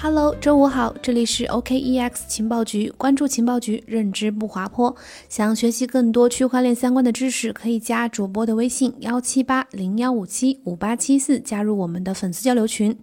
[0.00, 4.94] Hello，周五好，这里是 OKEX 情报局，关注情报局，认知不滑坡。
[5.28, 12.96] 想学习更多区块链相关的知识，可以加主播的微信幺七八零幺五七五八七四，加入我们的粉丝交流群。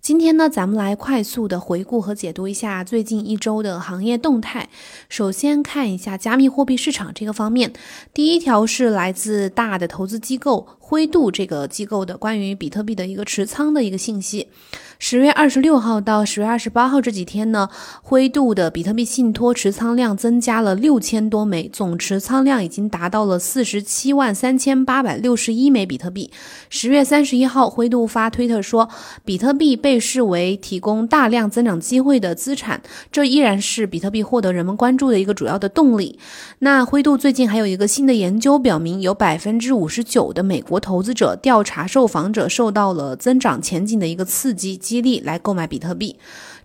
[0.00, 4.68] 今天呢，咱们来快速的回顾和解读一下最近一周的行业动态。
[5.08, 7.72] 首先看一下加密货币市场这个方面，
[8.14, 14.48] 第一条是来自大的投资机构灰度这个机构的关于比特币的一个持仓的一个信息。
[14.98, 17.68] 十月二十六号到十月二十八号这几天呢，
[18.02, 26.30] 灰度的比特币信托持仓量增加了六千多枚，总持仓量已经达到了四十七万三千八百六十一枚比特币。
[26.70, 28.88] 十月三十一号，灰度发推特说，
[29.26, 32.80] 比特币被视为提供大量增长机会的资产，
[33.12, 36.18] 这依然是比特币获得人们关注的一个主要的动力。
[36.60, 44.76] 那灰度最近还有一个新的研究表明，有百分之五十九的美国投资者调查受访者受到了增长前景的一个刺激。
[44.76, 46.16] 激励来购买比特币。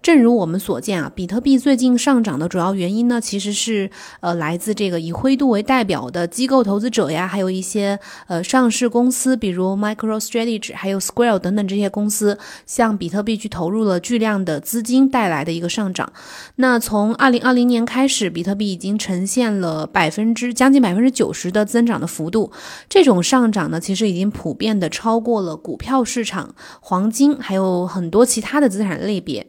[0.03, 7.97] 正如我们所见啊，比特币最近上涨的主要原因呢，其实是呃来自这个以灰度为代表的机构投资者呀，还有一些
[8.27, 16.11] 呃上市公司，比如 MicroStrategy 还有 Square 等等这些公司，向比特币去投入了巨量的资金带来的一个上涨。
[16.57, 22.51] 那从二零二零年开始，比特币已经呈现了百分之将近百分之九十的增长的幅度。
[22.89, 29.47] 这种上涨呢，其实已经普遍的超过了股票市场、黄金，还有很多其他的资产类别。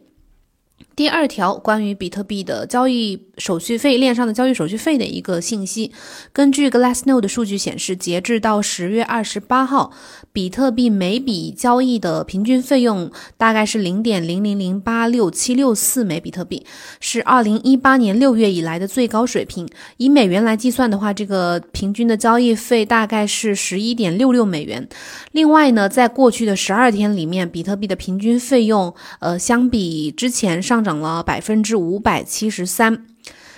[0.95, 5.91] 第二条关于比特币的交易手续费链上的交易手续费的一个信息，
[6.31, 9.91] 根据 Glassnode 的数据显示，截至到十月二十八号，
[10.31, 16.65] 比特币每笔交易的平均费用大概是零点零零零八六七六四枚比特币，
[17.01, 19.67] 是二零一八年六月以来的最高水平。
[19.97, 24.87] 以美元来计算的话，这个平均的交易费大概是十一点六六美元。
[25.33, 30.84] 另外呢，在过去的十二天里面，比特币的平均费用，呃，相比之前上。
[30.85, 33.05] 涨了百分之五百七十三。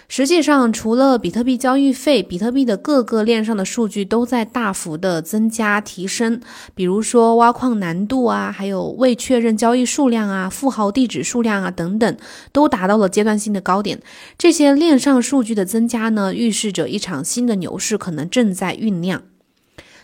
[0.09, 6.39] 实际上，除了比特币交易费，比特币的各个链上的数据都在大幅的增加提升。
[6.73, 12.17] 比如说挖矿难度啊，还有未确认交易数量啊、富豪地址数量啊等等，
[12.53, 14.01] 都达到了阶段性的高点。
[14.37, 19.21] 这些链上数据的增加呢，预示着一场新的牛市可能正在酝酿。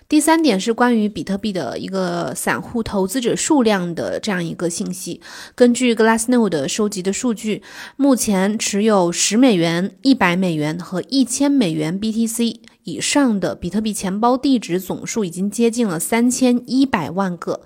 [0.09, 5.21] 第三点是关于比特币的一个散户投资者数量的这样一个信息。
[5.55, 7.63] 根据 Glassnode 收集的数据，
[7.95, 17.61] 目前持有十美元、一百美元和一千美元 BTC 以上的比特币钱包地址总数已经接近了三千一百万个。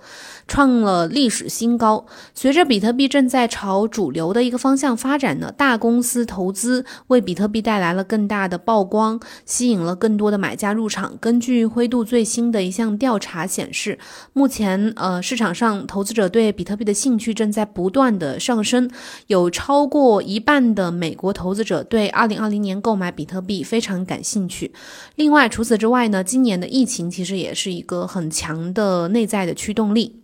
[0.48, 2.04] 创了历史新高。
[2.34, 11.16] 随着比特币正在朝主流的一个方向发展呢，大公司投资为比特币带来了更大的曝光，吸引了更多的买家入场。
[11.20, 13.98] 根据灰度最新的一项调查显示，
[14.32, 18.90] 目前呃市场上投资者对比特币的兴趣正在不断的上升，
[19.26, 24.72] 有超过一半的美国投资者对2020年购买比特币非常感兴趣。
[25.16, 30.17] 另外，除此之外呢，今年的疫情其实也是一个很强的内在的驱动力。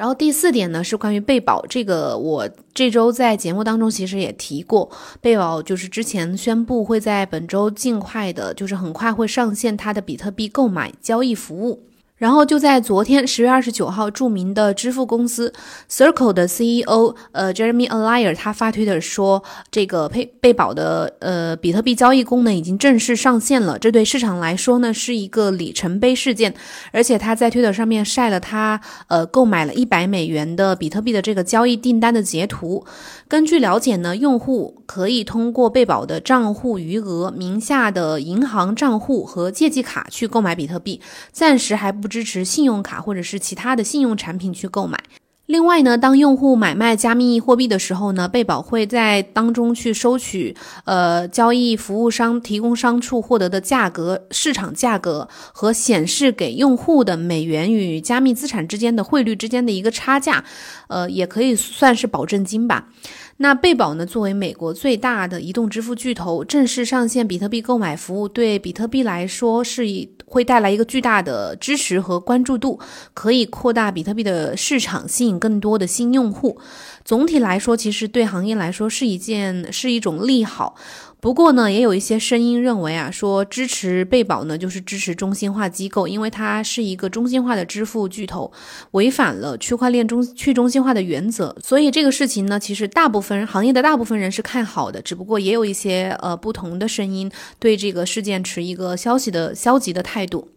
[0.00, 4.90] 然后第四点呢是关于贝宝，这个我这周在节目当中其实也提过，
[5.20, 11.82] 贝宝就是之前宣布会在本周尽快的，就是很快会上线它的比特币购买交易服务。
[12.20, 15.50] 然后就在昨天十月二十九号，著名的支付公司
[15.90, 26.54] Circle 的 CEO 呃 Jeremy Allaire 他发推特说，这个贝贝宝的呃比特币交易功能已经正式上线了，这对市场来说呢是一个里程碑事件。
[26.92, 32.84] 而且他在推特上面晒了他呃购买了一百美元的比特币的这个交易订单的截图。
[33.28, 41.00] 根据了解呢，用户可以通过被保的账户余额、名下的银行账户和借记卡去购买比特币，
[41.32, 42.09] 暂时还不。
[42.10, 44.98] 支持信用卡或者是其他的信用产品去购买。
[45.50, 60.44] 另外呢，当用户买卖加密货币的时候呢，贝宝会在当中去收取呃交易服务商提供商处获得的价格、市场价格和显示给用户的美元与加密资产之间的汇率之间的一个差价，
[60.86, 62.86] 呃，也可以算是保证金吧。
[63.38, 64.04] 那贝宝呢？
[64.04, 72.78] 作为美国最大的移动支付巨头，正式上线比特币购买服务，对比特币来说是以会带来一个巨大的支持和关注度，
[73.14, 76.60] 可以扩大比特币的市场，性更多的新用户。
[77.04, 80.76] 总体来说，其实对行业来说是一件是一种利好。
[81.20, 88.50] 不过呢，也有一些声音认为啊，说支持被保呢，就是支持中心化机构，因为它是一个中心化的支付巨头，
[88.92, 91.54] 违反了区块链中去中心化的原则。
[91.62, 100.48] 所以这个事情呢，其实大部分行业的大部分人是看好的，只不过也有一些呃不同的声音对这个事件持一个消息的消极的态度。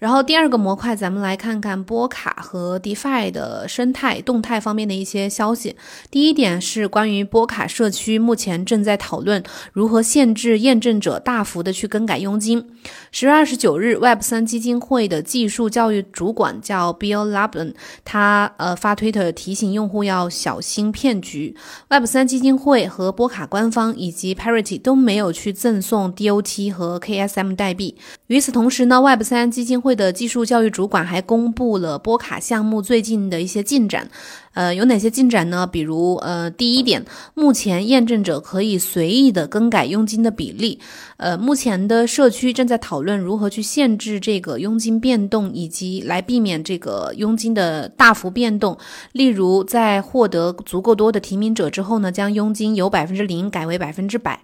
[0.00, 5.76] 然后第二个模块，咱们来看看波卡和 DeFi 的生态动态方面的一些消息。
[6.10, 9.44] 第一点是关于波卡社区，目前正在讨论
[9.74, 12.66] 如何限制验证者大幅的去更改佣金。
[13.12, 21.54] 十月二十九日，Web 三基金会的技术教育主管叫 Bill Laban，他呃发推特提醒用户要小心骗局。
[21.90, 27.96] Web 三基金会和波卡官方以及 Parity 都没有去赠送 DOT 和 KSM 代币。
[28.28, 29.89] 与此同时呢，Web 三基金会。
[29.90, 34.08] 会的技术教育主管还公布了波卡项目最近的一些进展，
[34.54, 35.66] 呃，有哪些进展呢？
[35.66, 37.04] 比如，呃，第一点，
[37.34, 40.78] 目前验证者可以随意的更改佣金的比例，
[41.16, 48.78] 呃，目前的社区正在讨论如何去限制这个佣金变动，以及来避免这个佣金的大幅变动。
[49.10, 54.40] 例如，在获得足够多的提名者之后呢，将佣金由百分之零改为百分之百。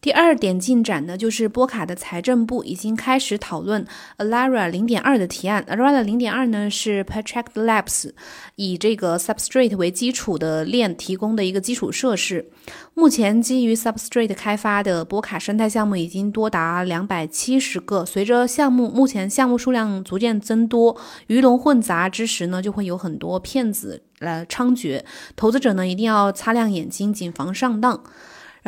[0.00, 3.84] 第二点进展呢，就是波卡的财政部已经开始讨论
[4.18, 5.66] Alara 零点二的提案。
[5.68, 8.12] Alara 零点二呢是 Patrick Labs
[8.54, 12.48] 以这个 Substrate 为基础的链提供的一个基础设施。
[12.94, 18.04] 目前基于 Substrate 开发的波卡生态项目已经多达两百七十个。
[18.04, 20.96] 随着项目目前项目数量逐渐增多，
[21.26, 25.02] 鱼龙混杂之时呢，就会有很多骗子来猖獗。
[25.34, 28.00] 投资者呢一定要擦亮眼睛，谨防上当。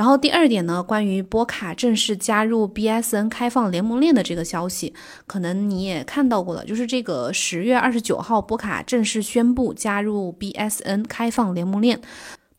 [0.00, 4.94] 然后第二点呢，关于波卡正式加入 BSN 开放联盟链的这个消息，
[5.26, 12.00] 可能你也看到过了，就是这个十月二十九号，波卡正式宣布加入 BSN 开放联盟链。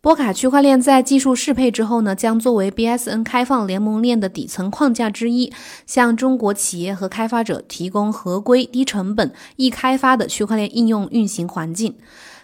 [0.01, 5.51] 波卡区块链在技术适配之后呢，将作为 BSN 开放联盟链的底层框架之一，
[5.87, 11.95] 向中国企业和开发者提供合规、低成本、易开发的区块链应用运行环境。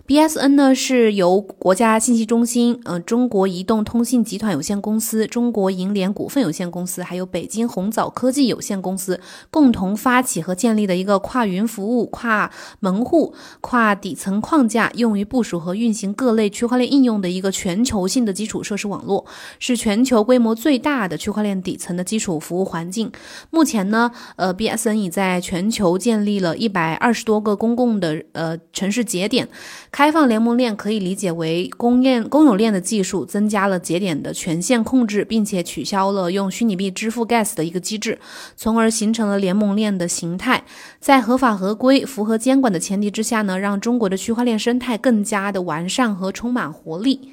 [0.07, 9.19] BSN 呢是由国家信息中心、呃中国移动通信集团有限公司、中国银联股份有限公司，还有北京红枣科技有限公司
[9.51, 12.49] 共同发起和建立的一个跨云服务、跨
[12.79, 19.25] 门户、跨底层框架，用于部署和运行各类区块链应用的一个全球性的基础设施网络，
[19.59, 23.11] 是全球规模最大的区块链底层的基础服务环境。
[23.49, 29.49] 目前呢，呃，BSN 已在全球建立了一百二十多个公共的呃城市节点。
[29.97, 38.19] 开放联盟链可以理解为公链公有链的技术增加了节点的权限控制，并且取消了用虚拟币支付 gas 的一个机制，
[38.55, 40.63] 从而形成了联盟链的形态。
[40.99, 47.31] 在合法合规、符合监管的前提之下呢，让中国的区块链生态更加的完善和充满活力。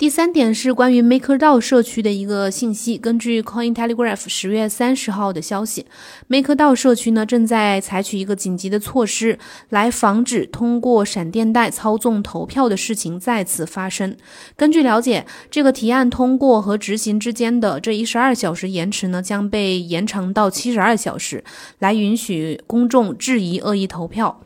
[0.00, 2.96] 第三点是关于 MakerDAO 社区的一个信息。
[2.96, 5.84] 根据 Cointelegraph 十月三十号的消息
[6.30, 9.38] ，MakerDAO 社区呢正在采取一个紧急的措施，
[9.68, 14.16] 来防止通过闪电贷操纵投票的事情再次发生。
[14.56, 21.44] 根据了解，这个提案通过和执行之间的这一十二小时延迟呢，将被延长到七十二小时，
[21.78, 24.40] 来允许公众质疑恶意投票。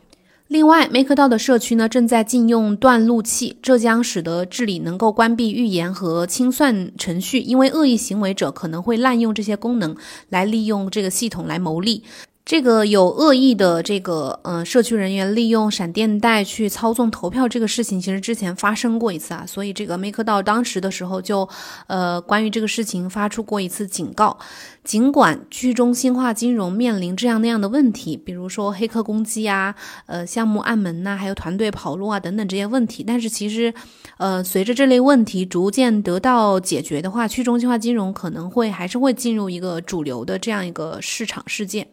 [0.47, 9.95] 另外，MakerDAO 的社区呢正在禁用断路器，这将使得治理能够关闭预言和清算程序，因为恶意行为者可能会滥用这些功能
[10.29, 12.03] 来利用这个系统来牟利。
[12.45, 21.49] 这个有恶意的这个呃社区人员利用闪电贷去操纵投票这个事情，其实之前发生过一次啊，所以这个 maker 到当时的时候就
[21.87, 24.37] 呃关于这个事情发出过一次警告。
[24.83, 29.73] 尽管去中心化金融面临这样那样的问题，比如说黑客攻击啊，
[30.05, 33.73] 呃项目暗门呐，还有团队跑路啊等等这些问题，但是其实
[34.17, 41.87] 呃随着这类问题逐渐得到解决的话，去中心化金融可能会还是会进入一个主流的这样一个市场世界。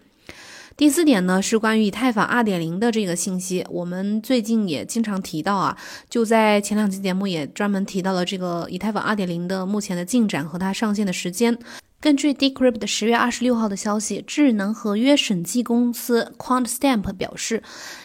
[0.76, 3.64] 第四点呢，是关于以太坊二点零的这个信息。
[3.71, 5.76] 我们最近也经常提到啊，
[6.09, 11.57] 就在前两期节目也专门提到了这个以太坊二点零的目前的进展和它上线的时间。
[12.00, 17.62] 根据 Decrypt 十月二十六号的消息，智能合约审计公司 QuantStamp 表示。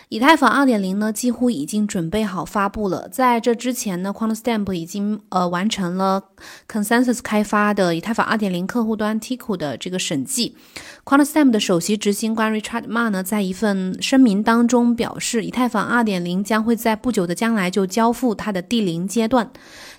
[0.09, 3.09] 以太坊二点零呢，几乎已经准备好发布了。
[3.09, 6.23] 在这之前呢，QuantStamp 已经呃完成了
[6.65, 10.55] Consensus 开发的以太坊二点零客户端 Tico 的这个审计。
[11.03, 19.51] QuantStamp 的首席执行官 Richard Ma 呢，在一份声明当中表示，以太坊二点零将会在不久的将来就交付它的第零阶段。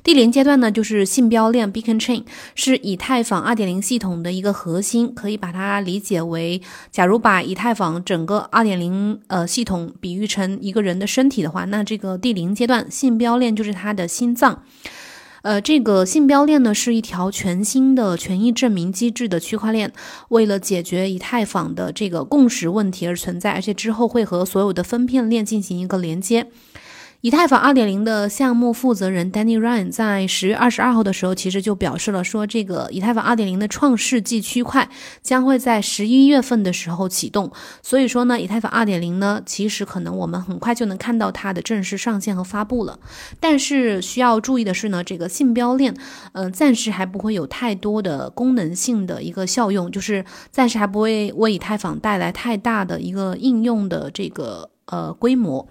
[0.09, 2.25] 第零阶段呢，就是信标链 Beacon Chain，
[2.55, 14.63] 是以太坊2.0系统的一个核心，可以把它理解为，假如把以太坊整个2.0呃系统比喻成一个人的身体的话，那这个第零阶段信标链就是它的心脏。
[15.43, 19.93] 呃，这个信标链呢是一条全新的权益证明机制的区块链，
[20.31, 26.47] 为了解决以太坊的这个共识问题而存在，而且之后会和所有的分片链进行一个连接。
[27.21, 34.89] 以太坊二点零的项目负责人 Danny Ryan 在十月二十二号的时候，其实就表示了说，这个以太坊二点零的创世纪区块
[35.21, 37.51] 将会在十一月份的时候启动。
[37.83, 43.01] 所以说呢，以太坊二点零呢，其实可能我们很快就能看到它的正式上线和发布了。
[43.41, 45.93] 但是需要注意的是呢，这个信标链，
[46.35, 55.69] 呃，暂时还不会有太多的功能性的一个效用，就是暂时还不会为以太坊带来太大的一个应用的这个呃规模。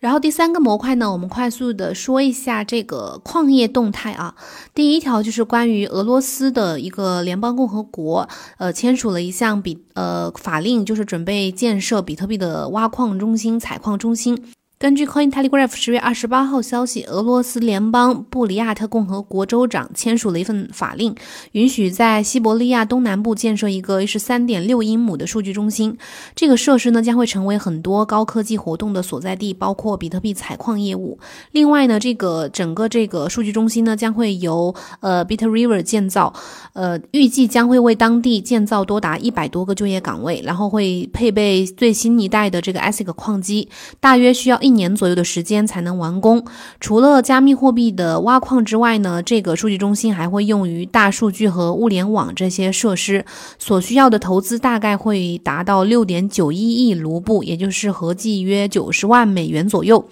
[0.00, 4.34] 然后第三个模块呢，我们快速的说一下这个矿业动态啊。
[4.74, 8.26] 第一条就是关于俄罗斯的一个联邦共和国，
[8.56, 14.42] 呃，签署了一项比呃法令，就是准备建设比特币的挖矿中心、采矿中心。
[14.80, 21.14] 根据 Coin Telegraph 十月二十八号消息，俄罗斯联邦布里亚特共和国州长签署了一份法令，
[21.52, 25.98] 允许在西伯利亚东南部建设一个十三点六英亩的数据中心。
[26.34, 31.18] 这个设施呢将会成为很多高科技活动的所在地，包括比特币采矿业务。
[31.52, 36.32] 另外呢，这个整个这个数据中心呢将会由呃 Bit River 建造，
[36.72, 43.68] 呃，预计将会为当地建造多达一百多个就业岗位，然后会配备最新一代的这个 ASIC 矿机，
[44.00, 44.69] 大约需要一。
[44.70, 46.44] 一年左右的时间才能完工。
[46.78, 53.24] 除了加密货币的挖矿之外呢，这个数据中心还会用于大数据和物联网这些设施，
[53.58, 60.04] 所需要的投资大概会达到六点九一亿卢布，也就是合计约九十万美元左右，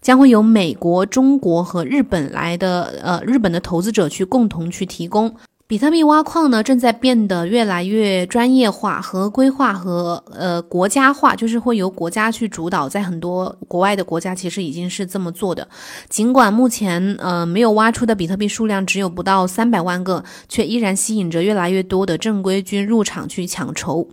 [0.00, 5.34] 将会由美国、中国和日本来的呃日本的投资者去共同去提供。
[5.74, 12.88] 比特币挖矿呢，正在变得越来越专业化、和规划和呃国家化，就是会由国家去主导。
[12.88, 15.66] 在很多国外的国家，其实已经是这么做的。
[16.08, 24.08] 尽管目前呃没有挖出的比特币数量只有不到三百万个，却依然吸引着越来越多的正规军入场去抢筹。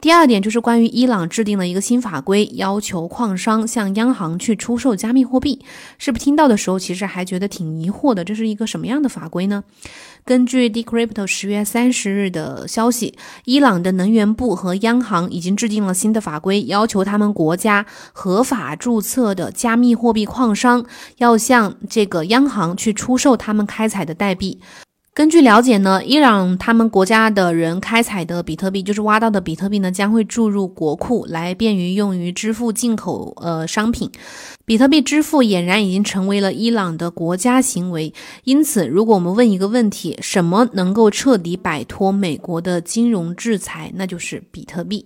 [0.00, 5.60] 第二点就是关于伊朗制定了一个新法规，要求矿商向央行去出售加密货币。
[5.98, 8.24] 是不是听到的时候其实还觉得挺疑惑的？
[8.24, 9.62] 这是一个什么样的法规呢？
[10.24, 13.14] 根据 Decrypto 十月三十日的消息，
[13.44, 20.86] 伊朗的能源部和央行已经制定了新的法规，要求他们国家合法注册的加密货币矿商
[21.18, 24.60] 要向这个央行去出售他们开采的代币。
[25.20, 34.10] 根据了解呢，伊朗他们国家的人开采的比特币，就是挖到的比特币呢，将会注入国库，来便于用于支付进口呃商品。
[34.64, 38.14] 比特币支付俨然已经成为了伊朗的国家行为。
[38.44, 45.04] 因此，如果我们问一个问题，什么能够彻底摆脱美国的金融制裁，那就是比特币。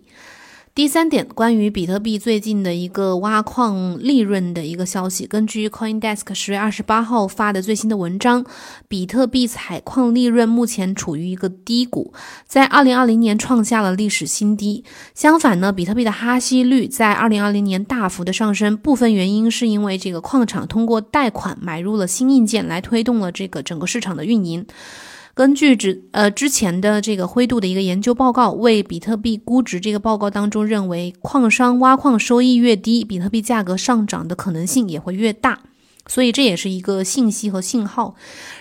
[0.75, 8.45] 第三点，关于比特币最近的一个挖矿利润的一个消息，根据 CoinDesk 十月二十八号发的最新的文章，
[8.89, 12.13] 比特币采矿利润目前处于一个低谷，
[12.45, 14.83] 在二零二零年创下了历史新低。
[15.15, 24.67] 相反呢，比特币的哈希率在二零二零年大幅的上升，部分原因是因为这个矿场通过贷款买入了新硬件，来推动了这个整个市场的运营。
[25.35, 35.59] 根据之呃之前的这个灰度的一个研究报告，为比特币估值这个报告当中认为，矿商挖矿收益越低，比特币价格上涨的可能性也会越大。
[36.07, 38.15] 所以这也是一个信息和信号。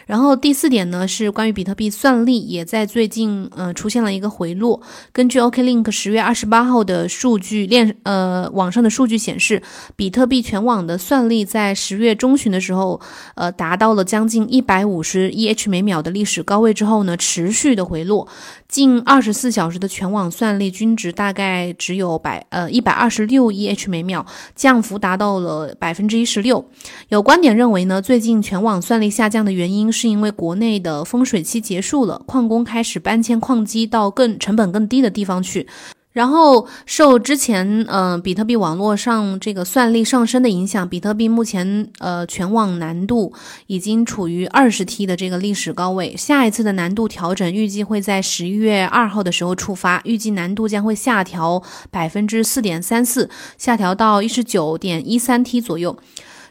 [0.06, 4.82] 然后第四点呢，是关于比特币算力也在最近呃出现了一个回落。
[5.12, 9.62] 根据 OKLink 十月二十八号的数据链呃网上的数据显示，
[9.96, 13.00] 比特币全网的算力在十月中旬的时候
[13.36, 18.28] 呃达到了将近一百五十 EH 每秒的历史高位之后呢，持续的回落。
[18.74, 24.26] 近二十四小时的全网算力均值大概只有百呃一百二十六亿 H 每秒，
[24.56, 26.68] 降幅达到了百分之一十六。
[27.10, 35.68] 有观点认为呢，最近全网算力下降的原因是因为国内的风水期结束了，矿工开始搬迁矿机到更成本更低的地方去。
[36.14, 43.34] 然后受之前呃比特币网络上这个算力上升的影响，比特币目前呃全网难度
[43.68, 46.16] 已经处于二十 T 的这个历史高位。
[46.16, 55.98] 下一次的难度调整预计会在十一月二号的时候触发，预计难度将会下调百分之四点三四，下调到一十九点一三 T 左右。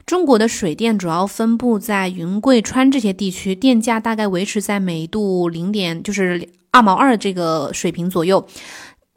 [0.05, 8.45] 中国的水电主要分布在云贵川这些地区，电价大概维持在每度零点就是二毛二这个水平左右。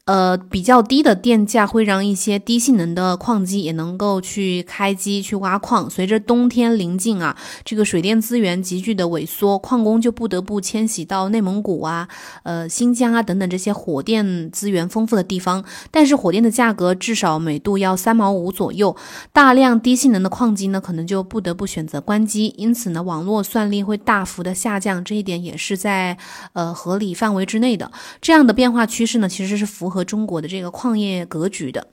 [0.06, 5.90] 呃，比较低的电价会让一些低性能的矿机也能够去开机去挖矿。
[5.90, 12.08] 随着冬天临近啊，这个水电资源急剧的萎缩，矿工就不得不迁徙到内蒙古啊、
[12.44, 15.66] 呃新疆啊等等这些火电资源丰富的地方。
[15.90, 18.96] 但是火电的价格至少每度要三毛五左右，
[19.34, 22.54] 大量低性能的矿机呢，可能就不得不选择关机。
[22.58, 26.16] 因此呢，网络算力会大幅的下降，这一点也是在
[26.54, 27.92] 呃合理范围之内的。
[28.22, 29.95] 这样的变化趋势呢，其实是符合。
[29.96, 31.88] 和中国的这个矿业格局的。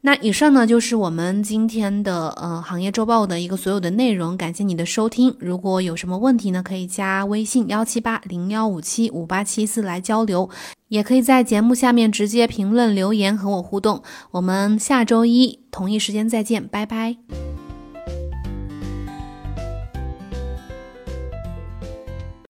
[0.00, 5.34] 那以上呢就是我们今天的呃行业周报的一个所有的内容，感谢你的收听。
[5.38, 10.50] 如果有什么问题呢，可以加微信幺七八零幺五七五八七四来交流，
[10.88, 14.02] 也可以在节目下面直接评论留言和我互动。
[14.32, 17.53] 我们下周一同一时间再见，拜拜。